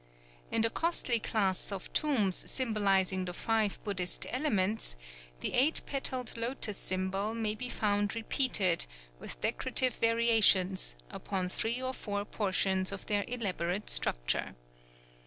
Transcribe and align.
In 0.49 0.63
the 0.63 0.71
costly 0.71 1.19
class 1.19 1.71
of 1.71 1.93
tombs 1.93 2.49
symbolizing 2.49 3.25
the 3.25 3.33
Five 3.35 3.77
Buddhist 3.83 4.25
Elements, 4.31 4.95
the 5.41 5.53
eight 5.53 5.81
petalled 5.85 6.35
lotos 6.35 6.75
symbol 6.75 7.35
may 7.35 7.53
be 7.53 7.69
found 7.69 8.15
repeated, 8.15 8.87
with 9.19 9.39
decorative 9.41 9.93
variations, 9.97 10.95
upon 11.11 11.49
three 11.49 11.79
or 11.79 11.93
four 11.93 12.25
portions 12.25 12.91
of 12.91 13.05
their 13.05 13.23
elaborate 13.27 13.91
structure. 13.91 14.55